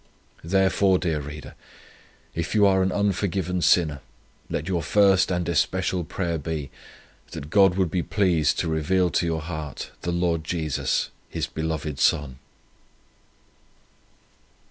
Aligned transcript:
Therefore, 0.43 0.97
dear 0.97 1.19
reader, 1.19 1.53
if 2.33 2.55
you 2.55 2.65
are 2.65 2.81
an 2.81 2.91
unforgiven 2.91 3.61
sinner, 3.61 3.99
let 4.49 4.67
your 4.67 4.81
first 4.81 5.29
and 5.31 5.47
especial 5.47 6.03
prayer 6.03 6.39
be, 6.39 6.71
that 7.33 7.51
God 7.51 7.75
would 7.77 7.91
be 7.91 8.01
pleased 8.01 8.57
to 8.57 8.67
reveal 8.67 9.11
to 9.11 9.27
your 9.27 9.41
heart 9.41 9.91
the 10.01 10.11
Lord 10.11 10.43
Jesus, 10.43 11.11
His 11.29 11.45
beloved 11.45 11.99
Son." 11.99 12.39